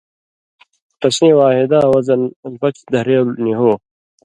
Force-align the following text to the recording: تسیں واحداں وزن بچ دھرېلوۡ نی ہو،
تسیں 0.99 1.33
واحداں 1.39 1.85
وزن 1.93 2.21
بچ 2.61 2.75
دھرېلوۡ 2.91 3.37
نی 3.43 3.53
ہو، 3.59 3.71